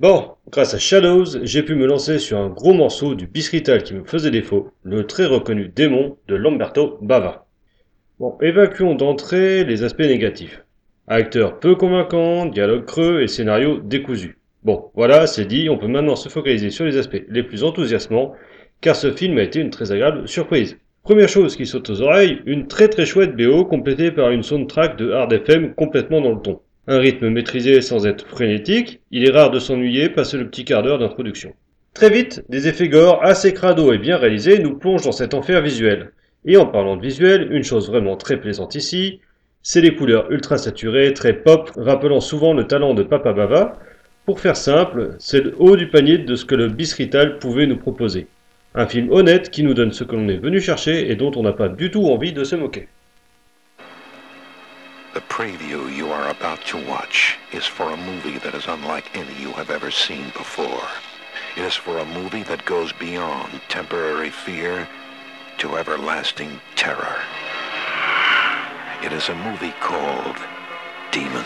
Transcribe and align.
Bon, 0.00 0.30
grâce 0.50 0.72
à 0.72 0.78
Shadows, 0.78 1.44
j'ai 1.44 1.62
pu 1.62 1.74
me 1.74 1.84
lancer 1.84 2.18
sur 2.18 2.38
un 2.38 2.48
gros 2.48 2.72
morceau 2.72 3.14
du 3.14 3.26
bisrital 3.26 3.82
qui 3.82 3.92
me 3.92 4.04
faisait 4.04 4.30
défaut, 4.30 4.70
le 4.82 5.06
très 5.06 5.26
reconnu 5.26 5.68
démon 5.68 6.16
de 6.26 6.36
Lamberto 6.36 6.96
Bava. 7.02 7.44
Bon, 8.18 8.38
évacuons 8.40 8.94
d'entrée 8.94 9.62
les 9.62 9.82
aspects 9.82 9.98
négatifs. 9.98 10.64
Acteur 11.06 11.60
peu 11.60 11.74
convaincant, 11.74 12.46
dialogue 12.46 12.86
creux 12.86 13.20
et 13.20 13.28
scénario 13.28 13.78
décousu. 13.78 14.38
Bon, 14.62 14.86
voilà, 14.94 15.26
c'est 15.26 15.44
dit, 15.44 15.68
on 15.68 15.76
peut 15.76 15.86
maintenant 15.86 16.16
se 16.16 16.30
focaliser 16.30 16.70
sur 16.70 16.86
les 16.86 16.96
aspects 16.96 17.22
les 17.28 17.42
plus 17.42 17.62
enthousiasmants, 17.62 18.32
car 18.80 18.96
ce 18.96 19.12
film 19.12 19.36
a 19.36 19.42
été 19.42 19.60
une 19.60 19.68
très 19.68 19.92
agréable 19.92 20.26
surprise. 20.26 20.78
Première 21.02 21.28
chose 21.28 21.56
qui 21.56 21.66
saute 21.66 21.90
aux 21.90 22.00
oreilles, 22.00 22.40
une 22.46 22.68
très 22.68 22.88
très 22.88 23.04
chouette 23.04 23.36
BO 23.36 23.66
complétée 23.66 24.12
par 24.12 24.30
une 24.30 24.44
soundtrack 24.44 24.96
de 24.96 25.10
hard 25.10 25.30
FM 25.30 25.74
complètement 25.74 26.22
dans 26.22 26.32
le 26.32 26.40
ton. 26.40 26.58
Un 26.92 26.98
rythme 26.98 27.28
maîtrisé 27.28 27.82
sans 27.82 28.04
être 28.04 28.26
frénétique, 28.26 28.98
il 29.12 29.24
est 29.24 29.30
rare 29.30 29.52
de 29.52 29.60
s'ennuyer 29.60 30.08
passer 30.08 30.36
le 30.36 30.48
petit 30.48 30.64
quart 30.64 30.82
d'heure 30.82 30.98
d'introduction. 30.98 31.52
Très 31.94 32.10
vite, 32.10 32.42
des 32.48 32.66
effets 32.66 32.88
gore 32.88 33.24
assez 33.24 33.54
crado 33.54 33.92
et 33.92 33.98
bien 33.98 34.16
réalisés 34.16 34.58
nous 34.58 34.76
plongent 34.76 35.04
dans 35.04 35.12
cet 35.12 35.32
enfer 35.32 35.62
visuel. 35.62 36.10
Et 36.44 36.56
en 36.56 36.66
parlant 36.66 36.96
de 36.96 37.02
visuel, 37.02 37.52
une 37.52 37.62
chose 37.62 37.88
vraiment 37.88 38.16
très 38.16 38.40
plaisante 38.40 38.74
ici, 38.74 39.20
c'est 39.62 39.82
les 39.82 39.94
couleurs 39.94 40.32
ultra 40.32 40.58
saturées, 40.58 41.14
très 41.14 41.32
pop, 41.32 41.70
rappelant 41.76 42.20
souvent 42.20 42.54
le 42.54 42.66
talent 42.66 42.92
de 42.92 43.04
Papa 43.04 43.34
Bava. 43.34 43.78
Pour 44.26 44.40
faire 44.40 44.56
simple, 44.56 45.14
c'est 45.20 45.44
le 45.44 45.54
haut 45.60 45.76
du 45.76 45.88
panier 45.88 46.18
de 46.18 46.34
ce 46.34 46.44
que 46.44 46.56
le 46.56 46.66
Bisrital 46.66 47.38
pouvait 47.38 47.68
nous 47.68 47.78
proposer. 47.78 48.26
Un 48.74 48.88
film 48.88 49.12
honnête 49.12 49.50
qui 49.50 49.62
nous 49.62 49.74
donne 49.74 49.92
ce 49.92 50.02
que 50.02 50.16
l'on 50.16 50.28
est 50.28 50.38
venu 50.38 50.60
chercher 50.60 51.08
et 51.08 51.14
dont 51.14 51.30
on 51.36 51.44
n'a 51.44 51.52
pas 51.52 51.68
du 51.68 51.92
tout 51.92 52.06
envie 52.06 52.32
de 52.32 52.42
se 52.42 52.56
moquer. 52.56 52.88
The 55.12 55.20
preview 55.22 55.92
you 55.92 56.12
are 56.12 56.28
about 56.28 56.64
to 56.66 56.76
watch 56.76 57.36
is 57.50 57.66
for 57.66 57.90
a 57.90 57.96
movie 57.96 58.38
that 58.38 58.54
is 58.54 58.66
unlike 58.68 59.10
any 59.16 59.34
you 59.34 59.50
have 59.54 59.68
ever 59.68 59.90
seen 59.90 60.26
before. 60.36 60.86
It 61.56 61.64
is 61.64 61.74
for 61.74 61.98
a 61.98 62.04
movie 62.04 62.44
that 62.44 62.64
goes 62.64 62.92
beyond 62.92 63.60
temporary 63.68 64.30
fear 64.30 64.88
to 65.58 65.76
everlasting 65.76 66.60
terror. 66.76 67.16
It 69.02 69.12
is 69.12 69.28
a 69.28 69.34
movie 69.34 69.74
called 69.80 70.36
Demons. 71.10 71.44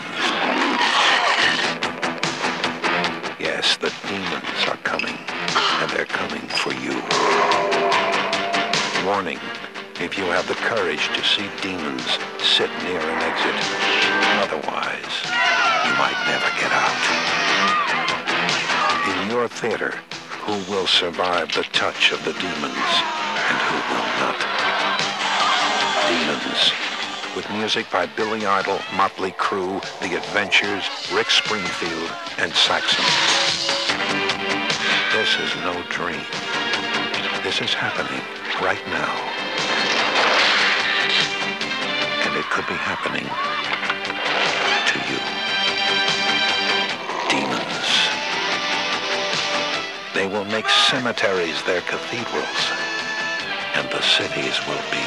Yes, 3.39 3.77
the 3.77 3.91
demons 4.07 4.67
are 4.67 4.77
coming, 4.83 5.17
and 5.81 5.89
they're 5.89 6.05
coming 6.05 6.47
for 6.61 6.71
you. 6.71 7.01
Warning, 9.07 9.39
if 10.01 10.17
you 10.17 10.25
have 10.25 10.47
the 10.47 10.55
courage 10.55 11.07
to 11.15 11.23
see 11.23 11.47
demons, 11.61 12.19
sit 12.39 12.69
near 12.83 12.99
an 12.99 13.19
exit. 13.23 13.55
Otherwise, 14.43 15.15
you 15.87 15.93
might 15.95 16.19
never 16.27 16.49
get 16.59 16.71
out. 16.75 17.01
In 19.07 19.31
your 19.31 19.47
theater, 19.47 19.95
who 20.43 20.53
will 20.71 20.85
survive 20.85 21.53
the 21.53 21.63
touch 21.71 22.11
of 22.11 22.23
the 22.25 22.33
demons 22.33 22.91
and 23.49 23.57
who 23.65 23.77
will 23.89 24.09
not? 24.19 24.39
Demons. 26.11 26.71
With 27.35 27.49
music 27.51 27.89
by 27.89 28.05
Billy 28.05 28.45
Idol, 28.45 28.79
Motley 28.95 29.31
Crue, 29.31 29.81
The 29.99 30.17
Adventures, 30.17 30.83
Rick 31.13 31.29
Springfield, 31.29 32.11
and 32.37 32.53
Saxon. 32.53 33.05
This 35.13 35.39
is 35.39 35.55
no 35.63 35.81
dream. 35.89 36.21
This 37.43 37.61
is 37.61 37.73
happening 37.73 38.21
right 38.61 38.85
now. 38.87 39.44
Could 42.55 42.67
be 42.67 42.79
happening 42.87 43.27
to 44.87 44.97
you. 45.11 45.19
Demons. 47.27 47.89
They 50.13 50.25
will 50.25 50.45
make 50.45 50.69
cemeteries 50.69 51.61
their 51.63 51.81
cathedrals, 51.81 52.71
and 53.75 53.89
the 53.89 54.01
cities 54.01 54.57
will 54.67 54.85
be 54.89 55.03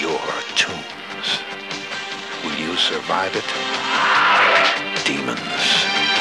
your 0.00 0.24
tombs. 0.56 1.44
Will 2.42 2.56
you 2.56 2.74
survive 2.78 3.36
it? 3.36 3.44
Demons. 5.04 6.19